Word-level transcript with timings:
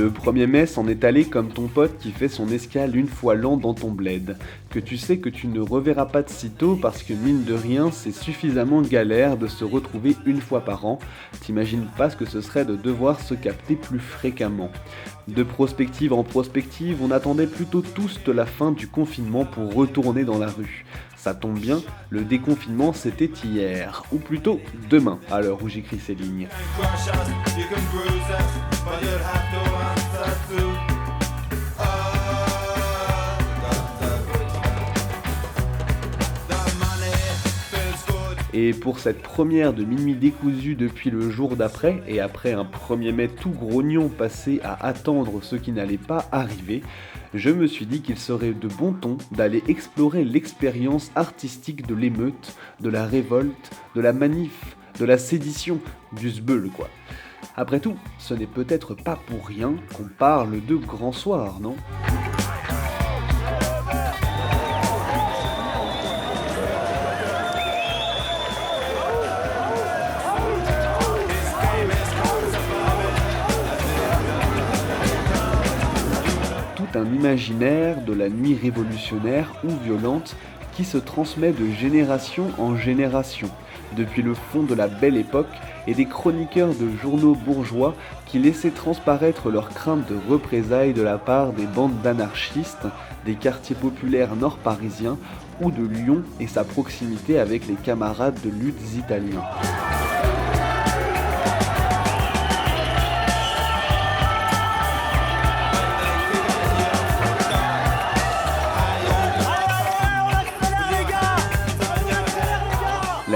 Le 0.00 0.08
1er 0.08 0.46
mai 0.46 0.64
s'en 0.64 0.88
est 0.88 1.04
allé 1.04 1.26
comme 1.26 1.48
ton 1.48 1.66
pote 1.66 1.98
qui 1.98 2.10
fait 2.10 2.28
son 2.28 2.48
escale 2.48 2.96
une 2.96 3.06
fois 3.06 3.34
l'an 3.34 3.58
dans 3.58 3.74
ton 3.74 3.90
bled, 3.90 4.38
que 4.70 4.78
tu 4.78 4.96
sais 4.96 5.18
que 5.18 5.28
tu 5.28 5.46
ne 5.46 5.60
reverras 5.60 6.06
pas 6.06 6.22
de 6.22 6.30
sitôt 6.30 6.74
parce 6.74 7.02
que 7.02 7.12
mine 7.12 7.44
de 7.44 7.52
rien 7.52 7.90
c'est 7.90 8.10
suffisamment 8.10 8.80
galère 8.80 9.36
de 9.36 9.46
se 9.46 9.62
retrouver 9.62 10.16
une 10.24 10.40
fois 10.40 10.62
par 10.62 10.86
an, 10.86 11.00
t'imagines 11.42 11.84
pas 11.98 12.08
ce 12.08 12.16
que 12.16 12.24
ce 12.24 12.40
serait 12.40 12.64
de 12.64 12.76
devoir 12.76 13.20
se 13.20 13.34
capter 13.34 13.76
plus 13.76 13.98
fréquemment. 13.98 14.70
De 15.28 15.42
prospective 15.42 16.14
en 16.14 16.24
prospective, 16.24 17.02
on 17.02 17.10
attendait 17.10 17.46
plutôt 17.46 17.82
tous 17.82 18.20
de 18.24 18.32
la 18.32 18.46
fin 18.46 18.72
du 18.72 18.88
confinement 18.88 19.44
pour 19.44 19.74
retourner 19.74 20.24
dans 20.24 20.38
la 20.38 20.48
rue. 20.48 20.86
Ça 21.14 21.34
tombe 21.34 21.58
bien, 21.58 21.82
le 22.08 22.22
déconfinement 22.22 22.94
c'était 22.94 23.30
hier, 23.44 24.02
ou 24.12 24.16
plutôt 24.16 24.60
demain, 24.88 25.18
à 25.30 25.42
l'heure 25.42 25.62
où 25.62 25.68
j'écris 25.68 25.98
ces 25.98 26.14
lignes. 26.14 26.48
Et 38.62 38.74
pour 38.74 38.98
cette 38.98 39.22
première 39.22 39.72
de 39.72 39.84
minuit 39.84 40.14
décousu 40.14 40.74
depuis 40.74 41.08
le 41.08 41.30
jour 41.30 41.56
d'après, 41.56 42.02
et 42.06 42.20
après 42.20 42.52
un 42.52 42.64
1er 42.64 43.10
mai 43.10 43.28
tout 43.28 43.48
grognon 43.48 44.10
passé 44.10 44.60
à 44.62 44.86
attendre 44.86 45.42
ce 45.42 45.56
qui 45.56 45.72
n'allait 45.72 45.96
pas 45.96 46.28
arriver, 46.30 46.82
je 47.32 47.48
me 47.48 47.66
suis 47.66 47.86
dit 47.86 48.02
qu'il 48.02 48.18
serait 48.18 48.52
de 48.52 48.68
bon 48.68 48.92
ton 48.92 49.16
d'aller 49.32 49.62
explorer 49.66 50.24
l'expérience 50.24 51.10
artistique 51.14 51.86
de 51.86 51.94
l'émeute, 51.94 52.54
de 52.82 52.90
la 52.90 53.06
révolte, 53.06 53.70
de 53.94 54.02
la 54.02 54.12
manif, 54.12 54.76
de 54.98 55.06
la 55.06 55.16
sédition, 55.16 55.78
du 56.12 56.30
sbeul 56.30 56.68
quoi. 56.68 56.90
Après 57.56 57.80
tout, 57.80 57.96
ce 58.18 58.34
n'est 58.34 58.44
peut-être 58.44 58.92
pas 58.94 59.18
pour 59.26 59.46
rien 59.46 59.72
qu'on 59.96 60.10
parle 60.18 60.62
de 60.66 60.76
grand 60.76 61.12
soir, 61.12 61.60
non? 61.60 61.76
Un 76.96 77.06
imaginaire 77.06 78.00
de 78.02 78.12
la 78.12 78.28
nuit 78.28 78.58
révolutionnaire 78.60 79.52
ou 79.64 79.68
violente 79.84 80.36
qui 80.74 80.84
se 80.84 80.98
transmet 80.98 81.52
de 81.52 81.70
génération 81.70 82.46
en 82.58 82.76
génération, 82.76 83.48
depuis 83.96 84.22
le 84.22 84.34
fond 84.34 84.62
de 84.62 84.74
la 84.74 84.88
belle 84.88 85.16
époque 85.16 85.48
et 85.86 85.94
des 85.94 86.06
chroniqueurs 86.06 86.74
de 86.74 86.88
journaux 87.02 87.34
bourgeois 87.34 87.94
qui 88.26 88.38
laissaient 88.38 88.70
transparaître 88.70 89.50
leurs 89.50 89.70
craintes 89.70 90.08
de 90.08 90.16
représailles 90.28 90.94
de 90.94 91.02
la 91.02 91.18
part 91.18 91.52
des 91.52 91.66
bandes 91.66 92.00
d'anarchistes 92.02 92.86
des 93.26 93.34
quartiers 93.34 93.76
populaires 93.76 94.36
nord-parisiens 94.36 95.18
ou 95.60 95.70
de 95.70 95.82
Lyon 95.82 96.22
et 96.38 96.46
sa 96.46 96.64
proximité 96.64 97.38
avec 97.38 97.66
les 97.66 97.74
camarades 97.74 98.40
de 98.42 98.50
luttes 98.50 98.94
italiens. 98.96 99.44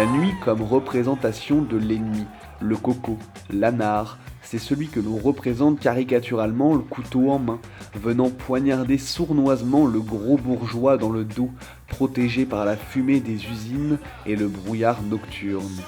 La 0.04 0.10
nuit 0.10 0.34
comme 0.44 0.60
représentation 0.60 1.62
de 1.62 1.78
l'ennemi, 1.78 2.26
le 2.60 2.76
coco, 2.76 3.16
l'anard, 3.50 4.18
c'est 4.42 4.58
celui 4.58 4.88
que 4.88 5.00
l'on 5.00 5.16
représente 5.16 5.80
caricaturalement 5.80 6.74
le 6.74 6.80
couteau 6.80 7.30
en 7.30 7.38
main, 7.38 7.58
venant 7.94 8.28
poignarder 8.28 8.98
sournoisement 8.98 9.86
le 9.86 10.00
gros 10.00 10.36
bourgeois 10.36 10.98
dans 10.98 11.10
le 11.10 11.24
dos, 11.24 11.48
protégé 11.88 12.44
par 12.44 12.66
la 12.66 12.76
fumée 12.76 13.20
des 13.20 13.46
usines 13.46 13.96
et 14.26 14.36
le 14.36 14.46
brouillard 14.46 15.00
nocturne. 15.04 15.80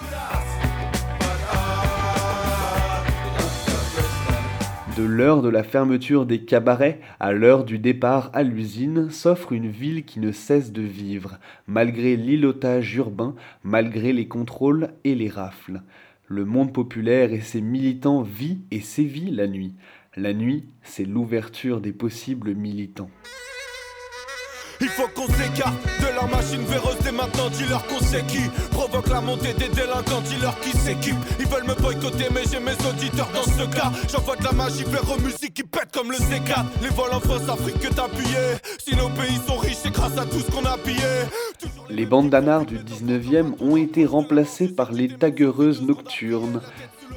De 4.96 5.02
l'heure 5.02 5.42
de 5.42 5.50
la 5.50 5.62
fermeture 5.62 6.24
des 6.24 6.46
cabarets 6.46 7.00
à 7.20 7.32
l'heure 7.32 7.64
du 7.64 7.78
départ 7.78 8.30
à 8.32 8.42
l'usine 8.42 9.10
s'offre 9.10 9.52
une 9.52 9.68
ville 9.68 10.06
qui 10.06 10.20
ne 10.20 10.32
cesse 10.32 10.72
de 10.72 10.80
vivre, 10.80 11.38
malgré 11.66 12.16
l'îlotage 12.16 12.96
urbain, 12.96 13.34
malgré 13.62 14.14
les 14.14 14.26
contrôles 14.26 14.88
et 15.04 15.14
les 15.14 15.28
rafles. 15.28 15.82
Le 16.28 16.46
monde 16.46 16.72
populaire 16.72 17.34
et 17.34 17.40
ses 17.40 17.60
militants 17.60 18.22
vit 18.22 18.60
et 18.70 18.80
sévit 18.80 19.30
la 19.30 19.46
nuit. 19.46 19.74
La 20.16 20.32
nuit, 20.32 20.64
c'est 20.82 21.04
l'ouverture 21.04 21.82
des 21.82 21.92
possibles 21.92 22.54
militants. 22.54 23.10
Il 24.80 24.88
faut 24.88 25.08
qu'on 25.08 25.26
s'écarte 25.26 25.76
de 26.00 26.14
leur 26.14 26.28
machine 26.28 26.64
véreuse 26.64 26.96
dès 27.02 27.12
maintenant. 27.12 27.48
Dis-leur 27.50 27.86
qu'on 27.86 28.00
sait 28.00 28.24
qui 28.24 28.48
provoque 28.70 29.08
la 29.08 29.20
montée 29.20 29.52
des 29.54 29.68
délinquants. 29.68 30.22
Dis-leur 30.24 30.58
qui 30.60 30.70
s'équipe. 30.70 31.16
Ils 31.38 31.46
veulent 31.46 31.66
me 31.66 31.74
boycotter, 31.74 32.26
mais 32.32 32.42
j'ai 32.50 32.60
mes 32.60 32.76
auditeurs 32.88 33.28
dans 33.34 33.42
ce 33.42 33.66
cas. 33.74 33.92
J'envoie 34.10 34.36
de 34.36 34.44
la 34.44 34.52
magie 34.52 34.84
vers 34.84 35.10
aux 35.10 35.20
musiques 35.20 35.54
qui 35.54 35.62
pètent 35.62 35.92
comme 35.92 36.10
le 36.10 36.16
C4. 36.16 36.64
Les 36.82 36.88
vols 36.88 37.12
en 37.12 37.20
France, 37.20 37.48
Afrique 37.48 37.78
que 37.80 37.88
t'as. 37.88 38.06
Si 38.78 38.94
nos 38.96 39.08
pays 39.10 39.38
sont 39.46 39.56
riches, 39.56 39.78
c'est 39.82 39.90
grâce 39.90 40.16
à 40.16 40.24
tout 40.24 40.38
ce 40.38 40.50
qu'on 40.50 40.64
a 40.64 40.78
pillé. 40.78 41.02
Les 41.90 42.06
bandes 42.06 42.30
d'anards 42.30 42.64
du 42.64 42.78
19e 42.78 43.54
ont 43.60 43.76
été 43.76 44.06
remplacées 44.06 44.68
par 44.68 44.92
les 44.92 45.08
taguereuses 45.08 45.82
nocturnes, 45.82 46.60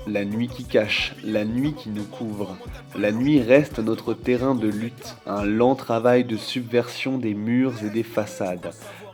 la 0.10 0.26
nuit 0.26 0.48
qui 0.48 0.66
cache, 0.66 1.16
la 1.24 1.46
nuit 1.46 1.74
qui 1.74 1.90
nous 1.90 2.04
couvre. 2.04 2.58
La 2.98 3.12
nuit 3.12 3.42
reste 3.42 3.80
notre 3.80 4.14
terrain 4.14 4.56
de 4.56 4.68
lutte, 4.68 5.16
un 5.26 5.46
lent 5.46 5.76
travail 5.76 6.24
de 6.24 6.38
subversion 6.38 7.18
des 7.18 7.34
murs 7.34 7.84
et 7.84 7.90
des 7.90 8.04
façades. 8.04 8.72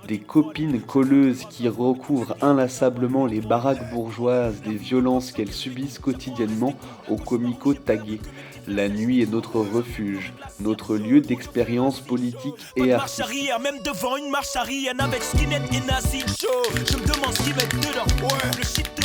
Des 0.08 0.20
copines 0.20 0.82
colleuses 0.82 1.46
qui 1.50 1.68
recouvrent 1.68 2.38
inlassablement 2.42 3.26
les 3.26 3.42
baraques 3.42 3.92
bourgeoises 3.92 4.62
des 4.62 4.76
violences 4.76 5.32
qu'elles 5.32 5.52
subissent 5.52 6.00
quotidiennement 6.00 6.76
aux 7.10 7.16
comicaux 7.16 7.74
tagués. 7.74 8.22
La 8.68 8.88
nuit 8.88 9.22
est 9.22 9.32
notre 9.32 9.60
refuge, 9.60 10.34
notre 10.60 10.96
lieu 10.96 11.22
d'expérience 11.22 12.02
politique 12.02 12.54
et 12.76 12.94
artistique. 12.94 13.26
arrière, 13.26 13.60
même 13.60 13.82
devant 13.84 14.16
une 14.18 14.30
marche 14.30 14.56
arrière 14.56 14.94
avec 15.00 15.22
skinhead 15.24 15.64
et 15.72 15.86
nazi. 15.86 16.24
Je 16.40 16.98
me 16.98 17.06
demande 17.06 17.34
ce 17.36 17.44
qu'ils 17.44 17.56
mettent 17.56 17.76
dedans. 17.76 18.28
Ouais. 18.28 18.58
Le 18.58 18.64
shit 18.64 19.05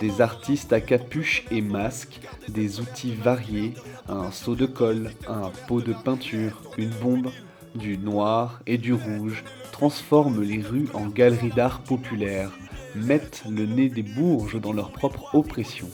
Des 0.00 0.20
artistes 0.20 0.72
à 0.72 0.80
capuche 0.80 1.44
et 1.50 1.60
masque, 1.60 2.20
des 2.48 2.80
outils 2.80 3.14
variés, 3.14 3.74
un 4.08 4.30
seau 4.30 4.54
de 4.54 4.66
colle 4.66 5.10
un 5.28 5.50
pot 5.66 5.80
de 5.80 5.92
peinture, 5.92 6.62
une 6.76 6.90
bombe, 6.90 7.30
du 7.74 7.98
noir 7.98 8.60
et 8.66 8.78
du 8.78 8.92
rouge, 8.92 9.44
transforment 9.72 10.42
les 10.42 10.62
rues 10.62 10.88
en 10.94 11.06
galeries 11.06 11.50
d'art 11.50 11.80
populaire, 11.80 12.50
mettent 12.94 13.42
le 13.48 13.66
nez 13.66 13.88
des 13.88 14.02
bourges 14.02 14.60
dans 14.60 14.72
leur 14.72 14.90
propre 14.90 15.34
oppression. 15.34 15.88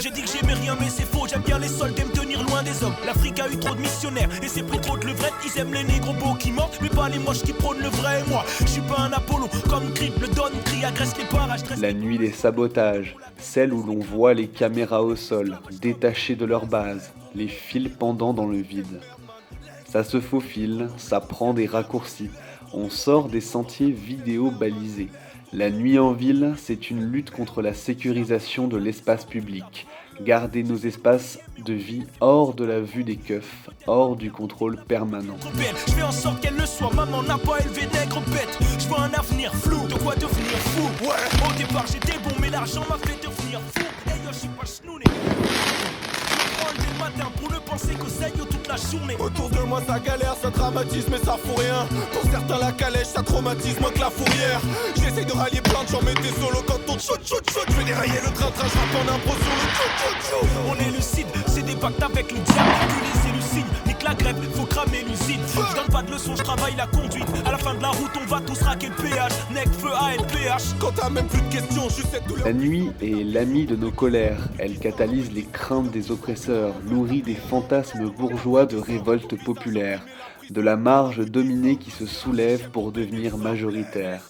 J'ai 0.00 0.10
dit 0.10 0.22
que 0.22 0.28
j'aimais 0.28 0.54
rien 0.54 0.76
mais 0.80 0.88
c'est 0.88 1.04
faux, 1.04 1.26
j'aime 1.28 1.42
bien 1.42 1.58
les 1.58 1.68
soldats 1.68 2.04
me 2.04 2.12
tenir 2.12 2.42
loin 2.44 2.62
des 2.62 2.82
hommes. 2.82 2.94
L'Afrique 3.04 3.40
a 3.40 3.48
eu 3.48 3.56
trop 3.56 3.74
de 3.74 3.80
missionnaires 3.80 4.28
et 4.42 4.48
c'est 4.48 4.62
pris 4.62 4.80
trop 4.80 4.96
de 4.96 5.06
levrette. 5.06 5.32
Ils 5.44 5.60
aiment 5.60 5.74
les 5.74 5.84
négros 5.84 6.14
beaux 6.14 6.34
qui 6.34 6.52
mentent, 6.52 6.78
mais 6.80 6.88
pas 6.88 7.08
les 7.08 7.18
moches 7.18 7.42
qui 7.42 7.52
prônent 7.52 7.82
le 7.82 7.88
vrai. 7.88 8.22
Moi, 8.28 8.44
je 8.60 8.66
suis 8.66 8.80
pas 8.82 9.00
un 9.00 9.12
Apollo, 9.12 9.48
comme 9.68 9.88
Grip, 9.94 10.18
le 10.20 10.28
Don, 10.28 10.50
crie, 10.64 10.84
agresse 10.84 11.16
les 11.18 11.24
parages. 11.24 11.60
La 11.80 11.92
nuit 11.92 12.18
des 12.18 12.32
sabotages, 12.32 13.16
celle 13.38 13.72
où 13.72 13.82
l'on 13.82 13.98
voit 13.98 14.34
les 14.34 14.48
caméras 14.48 15.02
au 15.02 15.16
sol, 15.16 15.58
détachées 15.80 16.36
de 16.36 16.44
leur 16.44 16.66
base, 16.66 17.12
les 17.34 17.48
fils 17.48 17.90
pendant 17.98 18.32
dans 18.32 18.46
le 18.46 18.58
vide. 18.58 19.00
Ça 19.84 20.04
se 20.04 20.20
faufile, 20.20 20.88
ça 20.98 21.20
prend 21.20 21.54
des 21.54 21.66
raccourcis, 21.66 22.30
on 22.74 22.90
sort 22.90 23.28
des 23.28 23.40
sentiers 23.40 23.90
vidéo 23.90 24.50
balisés. 24.50 25.08
La 25.54 25.70
nuit 25.70 25.98
en 25.98 26.12
ville, 26.12 26.54
c'est 26.58 26.90
une 26.90 27.10
lutte 27.10 27.30
contre 27.30 27.62
la 27.62 27.72
sécurisation 27.72 28.68
de 28.68 28.76
l'espace 28.76 29.24
public. 29.24 29.86
Garder 30.20 30.62
nos 30.62 30.76
espaces 30.76 31.38
de 31.64 31.72
vie 31.72 32.04
hors 32.20 32.52
de 32.52 32.66
la 32.66 32.80
vue 32.80 33.02
des 33.02 33.16
keufs, 33.16 33.70
hors 33.86 34.14
du 34.14 34.30
contrôle 34.30 34.76
permanent. 34.86 35.38
Je 35.86 35.92
fais 35.92 36.02
en 36.02 36.12
sorte 36.12 36.40
qu'elle 36.40 36.56
le 36.56 36.66
soit, 36.66 36.92
maman 36.92 37.22
n'a 37.22 37.38
pas 37.38 37.60
élevé 37.60 37.86
nègre 37.94 38.20
bête. 38.26 38.58
Je 38.78 38.88
vois 38.88 39.00
un 39.00 39.14
avenir 39.14 39.54
flou, 39.54 39.86
de 39.88 39.94
quoi 39.94 40.14
devenir 40.16 40.58
fou. 40.58 41.06
Ouais, 41.06 41.48
au 41.48 41.56
départ 41.56 41.86
j'étais 41.90 42.18
bon, 42.18 42.34
mais 42.42 42.50
l'argent 42.50 42.84
m'a 42.90 42.98
fait 42.98 43.16
devenir 43.16 43.60
fou. 43.74 43.86
Hey 44.06 44.20
yo, 44.22 44.30
je 44.32 44.38
suis 44.38 44.48
pas 44.48 44.66
chnouné 46.78 47.24
pour 47.40 47.50
ne 47.50 47.58
penser 47.58 47.94
qu'au 47.94 48.08
saillot 48.08 48.44
toute 48.50 48.68
la 48.68 48.76
journée. 48.76 49.16
Autour 49.18 49.50
de 49.50 49.60
moi 49.60 49.82
ça 49.86 49.98
galère, 49.98 50.34
ça 50.40 50.50
dramatise 50.50 51.06
mais 51.10 51.18
ça 51.18 51.36
fout 51.42 51.58
rien. 51.58 51.86
Pour 52.12 52.30
certains 52.30 52.58
la 52.58 52.72
calèche 52.72 53.08
ça 53.14 53.22
traumatise 53.22 53.78
moins 53.80 53.90
que 53.90 54.00
la 54.00 54.10
fourrière. 54.10 54.60
J'essaie 54.96 55.24
de 55.24 55.32
rallier 55.32 55.60
plein 55.60 55.84
de 55.84 55.88
gens 55.88 56.00
mais 56.04 56.14
t'es 56.14 56.34
solo 56.40 56.62
quand 56.66 56.80
on 56.88 56.98
chut 56.98 57.20
chut 57.24 57.44
chut. 57.50 57.66
Je 57.68 57.76
vais 57.76 57.84
dérailler 57.84 58.20
le 58.24 58.32
train 58.32 58.50
train, 58.50 58.68
je 58.68 58.96
en 58.98 59.14
impro 59.14 59.34
sur 59.34 59.54
le 59.54 59.68
chut. 59.76 59.92
On 60.68 60.74
est 60.74 60.90
lucide, 60.96 61.26
c'est 61.46 61.62
des 61.62 61.76
pactes 61.76 62.02
avec 62.02 62.32
le 62.32 62.38
diable. 62.38 62.70
c'est 63.22 63.88
nique 63.88 63.98
leçon, 66.10 66.36
je 66.36 66.42
travaille 66.42 66.74
la 66.76 66.86
conduite. 66.86 67.26
À 67.44 67.52
la 67.52 67.58
fin 67.58 67.74
de 67.74 67.82
la 67.82 67.88
route, 67.88 68.10
on 68.20 68.26
va 68.26 68.40
tous 68.40 68.60
raquer 68.62 68.88
le 68.88 68.94
péage. 68.94 69.32
Nec, 69.52 69.68
feu. 69.72 69.88
Quand 70.78 70.92
t'as 70.94 71.10
même 71.10 71.26
plus 71.26 71.40
de 71.42 71.52
questions, 71.52 71.88
je 71.88 72.02
sais 72.02 72.20
La 72.44 72.52
nuit 72.52 72.90
est 73.02 73.24
l'ami 73.24 73.66
de 73.66 73.76
nos 73.76 73.90
colères. 73.90 74.48
Elle 74.58 74.78
catalyse 74.78 75.32
les 75.32 75.44
craintes 75.44 75.90
des 75.90 76.10
oppresseurs, 76.10 76.74
nourrit 76.84 77.22
des 77.22 77.34
fantasmes 77.34 78.10
bourgeois 78.10 78.66
de 78.66 78.76
révolte 78.76 79.42
populaire, 79.44 80.04
de 80.50 80.60
la 80.60 80.76
marge 80.76 81.24
dominée 81.26 81.76
qui 81.76 81.90
se 81.90 82.06
soulève 82.06 82.70
pour 82.70 82.92
devenir 82.92 83.36
majoritaire. 83.36 84.22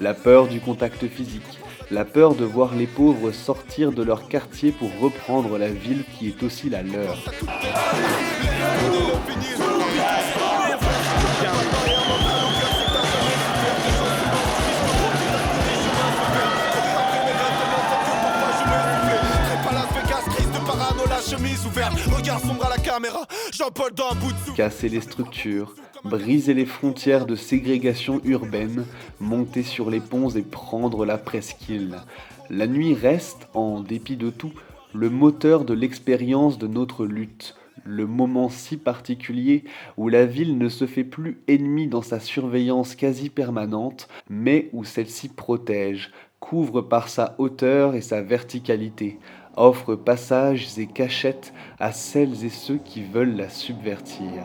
La 0.00 0.14
peur 0.14 0.46
du 0.46 0.60
contact 0.60 1.06
physique, 1.08 1.60
la 1.90 2.04
peur 2.04 2.34
de 2.34 2.44
voir 2.44 2.74
les 2.74 2.86
pauvres 2.86 3.32
sortir 3.32 3.92
de 3.92 4.02
leur 4.02 4.28
quartier 4.28 4.72
pour 4.72 4.90
reprendre 5.00 5.56
la 5.56 5.68
ville 5.68 6.04
qui 6.18 6.28
est 6.28 6.42
aussi 6.42 6.68
la 6.68 6.82
leur. 6.82 7.16
Casser 24.56 24.88
les 24.88 25.00
structures, 25.00 25.76
briser 26.04 26.54
les 26.54 26.66
frontières 26.66 27.24
de 27.24 27.36
ségrégation 27.36 28.20
urbaine, 28.24 28.84
monter 29.20 29.62
sur 29.62 29.88
les 29.88 30.00
ponts 30.00 30.30
et 30.30 30.42
prendre 30.42 31.06
la 31.06 31.18
presqu'île. 31.18 31.98
La 32.50 32.66
nuit 32.66 32.94
reste, 32.94 33.46
en 33.54 33.80
dépit 33.80 34.16
de 34.16 34.30
tout, 34.30 34.52
le 34.92 35.08
moteur 35.08 35.64
de 35.64 35.72
l'expérience 35.72 36.58
de 36.58 36.66
notre 36.66 37.06
lutte, 37.06 37.54
le 37.84 38.08
moment 38.08 38.48
si 38.48 38.76
particulier 38.76 39.62
où 39.96 40.08
la 40.08 40.26
ville 40.26 40.58
ne 40.58 40.68
se 40.68 40.86
fait 40.86 41.04
plus 41.04 41.38
ennemie 41.46 41.86
dans 41.86 42.02
sa 42.02 42.18
surveillance 42.18 42.96
quasi 42.96 43.30
permanente, 43.30 44.08
mais 44.28 44.68
où 44.72 44.82
celle-ci 44.82 45.28
protège, 45.28 46.10
couvre 46.40 46.82
par 46.82 47.08
sa 47.08 47.34
hauteur 47.38 47.94
et 47.94 48.00
sa 48.00 48.20
verticalité, 48.22 49.18
offre 49.56 49.94
passages 49.94 50.78
et 50.78 50.86
cachettes 50.86 51.52
à 51.78 51.92
celles 51.92 52.44
et 52.44 52.50
ceux 52.50 52.78
qui 52.78 53.02
veulent 53.02 53.36
la 53.36 53.48
subvertir. 53.48 54.44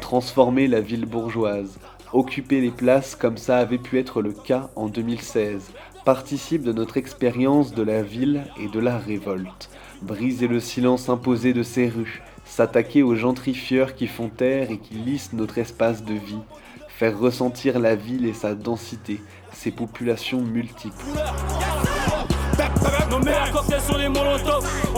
Transformer 0.00 0.66
la 0.66 0.80
ville 0.80 1.06
bourgeoise. 1.06 1.78
Occuper 2.12 2.60
les 2.60 2.70
places 2.70 3.14
comme 3.14 3.36
ça 3.36 3.58
avait 3.58 3.78
pu 3.78 3.98
être 3.98 4.22
le 4.22 4.32
cas 4.32 4.70
en 4.74 4.88
2016 4.88 5.72
participe 6.04 6.62
de 6.62 6.72
notre 6.72 6.96
expérience 6.96 7.72
de 7.74 7.82
la 7.82 8.02
ville 8.02 8.42
et 8.58 8.68
de 8.68 8.80
la 8.80 8.98
révolte. 8.98 9.70
Briser 10.02 10.48
le 10.48 10.60
silence 10.60 11.08
imposé 11.08 11.52
de 11.52 11.62
ces 11.62 11.88
rues, 11.88 12.22
s'attaquer 12.44 13.02
aux 13.02 13.14
gentrifieurs 13.14 13.94
qui 13.94 14.06
font 14.06 14.28
taire 14.28 14.70
et 14.70 14.78
qui 14.78 14.94
lissent 14.94 15.32
notre 15.32 15.58
espace 15.58 16.02
de 16.04 16.14
vie, 16.14 16.40
faire 16.88 17.18
ressentir 17.18 17.78
la 17.78 17.94
ville 17.94 18.26
et 18.26 18.32
sa 18.32 18.54
densité, 18.54 19.20
ses 19.52 19.70
populations 19.70 20.40
multiples. 20.40 21.04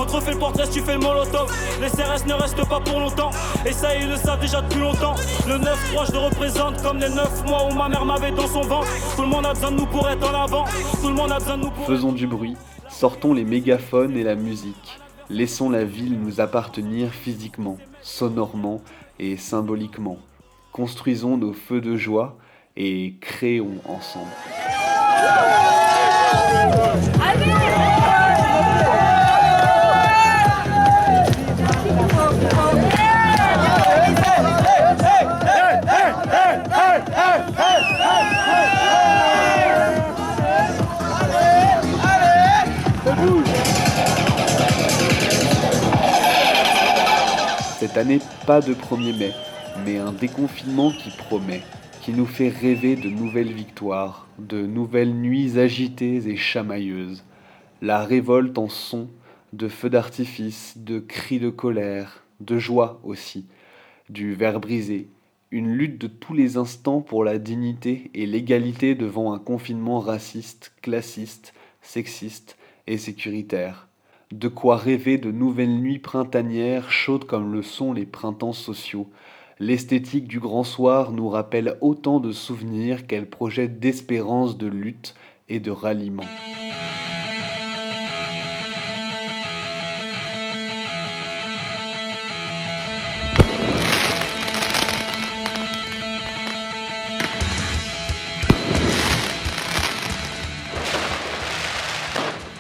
On 0.03 0.19
le 0.19 0.37
portrait 0.37 0.69
tu 0.69 0.81
fais 0.81 0.95
le 0.95 0.99
molotov. 0.99 1.49
Les 1.81 1.89
CRS 1.89 2.27
ne 2.27 2.35
restent 2.35 2.69
pas 2.69 2.81
pour 2.81 2.99
longtemps. 2.99 3.31
Et 3.65 3.73
ça, 3.73 3.95
ils 3.95 4.09
le 4.09 4.17
savent 4.17 4.41
déjà 4.41 4.61
depuis 4.61 4.81
longtemps. 4.81 5.15
Le 5.47 5.55
9-3, 5.55 6.07
je 6.09 6.13
le 6.13 6.19
représente 6.19 6.83
comme 6.83 6.99
les 6.99 7.09
9 7.09 7.45
mois 7.47 7.69
où 7.71 7.75
ma 7.75 7.89
mère 7.89 8.05
m'avait 8.05 8.33
dans 8.33 8.49
son 8.49 8.63
ventre. 8.63 8.89
Tout 9.15 9.23
le 9.23 9.29
monde 9.29 9.47
a 9.47 9.53
besoin 9.53 9.71
de 9.71 9.77
nous 9.77 9.87
pour 9.87 10.09
être 10.11 10.29
en 10.29 10.43
avant. 10.43 10.65
Tout 11.01 11.09
le 11.09 11.15
monde 11.15 11.31
a 11.31 11.39
besoin 11.39 11.57
de 11.57 11.63
nous 11.63 11.71
pour. 11.71 11.87
Faisons 11.87 12.11
du 12.11 12.27
bruit. 12.27 12.57
Sortons 12.91 13.33
les 13.33 13.45
mégaphones 13.45 14.17
et 14.17 14.25
la 14.25 14.35
musique. 14.35 14.99
Laissons 15.31 15.71
la 15.71 15.85
ville 15.85 16.19
nous 16.19 16.41
appartenir 16.41 17.11
physiquement, 17.11 17.79
sonorement 18.03 18.83
et 19.21 19.37
symboliquement. 19.37 20.19
Construisons 20.73 21.37
nos 21.37 21.53
feux 21.53 21.81
de 21.81 21.97
joie 21.97 22.37
et 22.77 23.15
créons 23.21 23.79
ensemble. 23.87 24.33
Pas 48.47 48.61
de 48.61 48.75
1er 48.75 49.17
mai, 49.17 49.33
mais 49.85 49.99
un 49.99 50.13
déconfinement 50.13 50.91
qui 50.91 51.11
promet 51.11 51.63
qui 52.03 52.13
nous 52.13 52.27
fait 52.27 52.49
rêver 52.49 52.97
de 52.97 53.09
nouvelles 53.09 53.53
victoires, 53.53 54.27
de 54.41 54.67
nouvelles 54.67 55.15
nuits 55.15 55.57
agitées 55.57 56.29
et 56.29 56.37
chamailleuses. 56.37 57.23
La 57.81 58.05
révolte 58.05 58.59
en 58.59 58.69
son, 58.69 59.09
de 59.53 59.69
feux 59.69 59.89
d'artifice, 59.89 60.75
de 60.77 60.99
cris 60.99 61.39
de 61.39 61.49
colère, 61.49 62.25
de 62.41 62.59
joie 62.59 63.01
aussi, 63.05 63.47
du 64.09 64.35
verre 64.35 64.59
brisé, 64.59 65.11
une 65.53 65.73
lutte 65.73 66.01
de 66.01 66.09
tous 66.09 66.35
les 66.35 66.57
instants 66.57 67.03
pour 67.03 67.23
la 67.23 67.39
dignité 67.39 68.11
et 68.15 68.27
l'égalité 68.27 68.97
devant 68.97 69.33
un 69.33 69.39
confinement 69.39 70.01
raciste, 70.01 70.73
classiste, 70.83 71.55
sexiste 71.83 72.57
et 72.89 72.99
sécuritaire. 72.99 73.87
De 74.33 74.49
quoi 74.49 74.77
rêver 74.77 75.19
de 75.19 75.31
nouvelles 75.31 75.79
nuits 75.79 75.99
printanières 75.99 76.91
chaudes 76.91 77.27
comme 77.27 77.53
le 77.53 77.63
sont 77.63 77.93
les 77.93 78.07
printemps 78.07 78.55
sociaux, 78.55 79.09
L'esthétique 79.59 80.27
du 80.27 80.41
grand 80.41 80.65
soir 80.65 81.13
nous 81.13 81.29
rappelle 81.29 81.77
autant 81.81 82.19
de 82.19 82.33
souvenirs 82.33 83.07
qu'elle 83.07 83.31
projette 83.31 83.79
d'espérance 83.79 84.59
de 84.59 84.67
lutte 84.67 85.15
et 85.49 85.61
de 85.61 85.71
ralliement. 85.71 86.25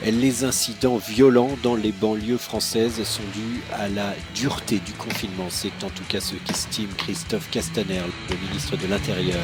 Les 0.05 0.43
incidents 0.43 0.97
violents 0.97 1.57
dans 1.63 1.77
les 1.77 1.93
banlieues 1.93 2.37
françaises 2.37 3.05
sont 3.05 3.23
dus 3.35 3.61
à 3.73 3.89
la 3.89 4.15
dureté 4.35 4.81
du 4.81 4.93
confinement. 4.93 5.47
C'est 5.49 5.85
en 5.85 5.91
tout 5.91 6.03
cas 6.09 6.21
ce 6.21 6.35
qu'estime 6.45 6.89
Christophe 6.97 7.49
Castaner, 7.51 8.03
le 8.29 8.37
ministre 8.49 8.77
de 8.77 8.89
l'Intérieur. 8.89 9.39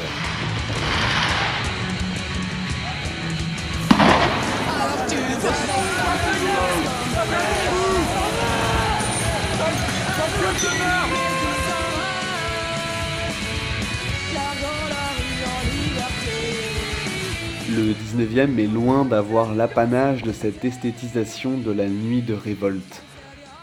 Le 17.79 17.93
19e 17.93 18.59
est 18.59 18.67
loin 18.67 19.05
d'avoir 19.05 19.55
l'apanage 19.55 20.23
de 20.23 20.33
cette 20.33 20.65
esthétisation 20.65 21.57
de 21.57 21.71
la 21.71 21.87
nuit 21.87 22.21
de 22.21 22.33
révolte. 22.33 23.03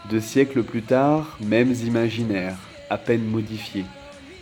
Deux 0.09 0.21
siècles 0.21 0.63
plus 0.63 0.81
tard, 0.81 1.37
mêmes 1.39 1.75
imaginaires, 1.85 2.57
à 2.89 2.97
peine 2.97 3.23
modifiés. 3.23 3.85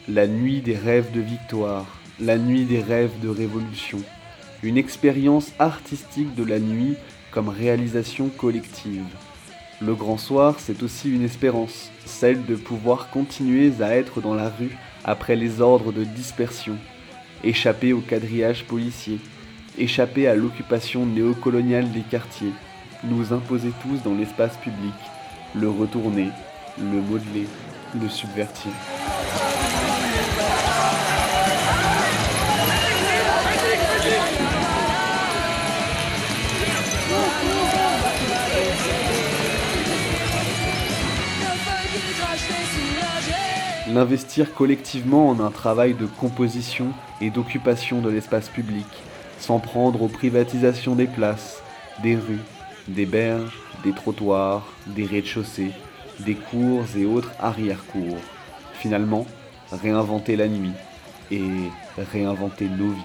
La 0.07 0.27
nuit 0.27 0.61
des 0.61 0.77
rêves 0.77 1.11
de 1.11 1.19
victoire, 1.19 1.87
la 2.21 2.37
nuit 2.37 2.63
des 2.63 2.79
rêves 2.79 3.19
de 3.21 3.27
révolution. 3.27 3.99
Une 4.63 4.77
expérience 4.77 5.51
artistique 5.59 6.33
de 6.35 6.45
la 6.45 6.59
nuit 6.59 6.95
comme 7.31 7.49
réalisation 7.49 8.29
collective. 8.29 9.03
Le 9.81 9.93
grand 9.93 10.17
soir, 10.17 10.55
c'est 10.57 10.83
aussi 10.83 11.13
une 11.13 11.25
espérance, 11.25 11.91
celle 12.05 12.45
de 12.45 12.55
pouvoir 12.55 13.09
continuer 13.09 13.73
à 13.81 13.93
être 13.93 14.21
dans 14.21 14.35
la 14.35 14.47
rue 14.47 14.77
après 15.03 15.35
les 15.35 15.59
ordres 15.59 15.91
de 15.91 16.05
dispersion, 16.05 16.77
échapper 17.43 17.91
au 17.91 17.99
quadrillage 17.99 18.63
policier, 18.63 19.19
échapper 19.77 20.27
à 20.27 20.35
l'occupation 20.35 21.05
néocoloniale 21.05 21.91
des 21.91 22.01
quartiers, 22.01 22.53
nous 23.03 23.33
imposer 23.33 23.71
tous 23.81 24.01
dans 24.03 24.15
l'espace 24.15 24.57
public, 24.57 24.93
le 25.53 25.69
retourner, 25.69 26.29
le 26.79 27.01
modeler, 27.01 27.47
le 28.01 28.09
subvertir. 28.09 28.71
L'investir 43.87 44.53
collectivement 44.53 45.29
en 45.29 45.39
un 45.39 45.51
travail 45.51 45.93
de 45.93 46.05
composition 46.05 46.87
et 47.21 47.29
d'occupation 47.29 48.01
de 48.01 48.09
l'espace 48.09 48.49
public, 48.49 48.87
sans 49.45 49.59
prendre 49.59 50.01
aux 50.01 50.07
privatisations 50.07 50.95
des 50.95 51.05
places, 51.05 51.61
des 52.01 52.15
rues, 52.15 52.41
des 52.87 53.05
berges, 53.05 53.59
des 53.83 53.93
trottoirs, 53.93 54.65
des 54.87 55.05
rez-de-chaussée, 55.05 55.71
des 56.19 56.33
cours 56.33 56.83
et 56.97 57.05
autres 57.05 57.31
arrière-cours. 57.39 58.17
Finalement, 58.73 59.27
réinventer 59.71 60.35
la 60.35 60.47
nuit 60.47 60.73
et 61.29 61.43
réinventer 62.11 62.67
nos 62.69 62.89
vies. 62.89 63.01